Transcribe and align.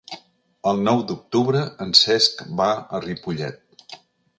El 0.71 0.81
nou 0.87 1.03
d'octubre 1.11 1.63
en 1.87 1.95
Cesc 2.03 2.45
va 2.63 2.75
a 2.79 3.07
Ripollet. 3.09 3.91